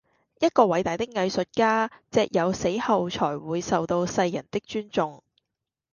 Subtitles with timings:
[0.39, 5.21] 一個偉大的藝術家隻有死後才會受到世人的尊重